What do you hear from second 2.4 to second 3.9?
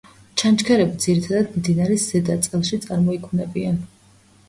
წელში წარმოიქმნებიან.